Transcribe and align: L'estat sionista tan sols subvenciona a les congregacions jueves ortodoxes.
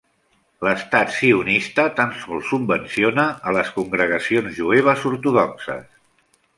L'estat 0.67 1.11
sionista 1.17 1.85
tan 2.01 2.15
sols 2.23 2.49
subvenciona 2.53 3.29
a 3.51 3.55
les 3.59 3.73
congregacions 3.79 4.59
jueves 4.65 5.09
ortodoxes. 5.15 5.91